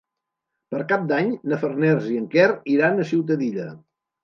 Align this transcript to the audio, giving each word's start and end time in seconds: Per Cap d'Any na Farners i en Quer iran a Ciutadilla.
Per 0.75 0.79
Cap 0.91 1.03
d'Any 1.11 1.29
na 1.51 1.61
Farners 1.65 2.09
i 2.15 2.19
en 2.23 2.27
Quer 2.33 2.49
iran 2.79 2.99
a 2.99 3.09
Ciutadilla. 3.13 3.71